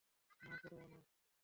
[0.41, 0.99] না করবো না।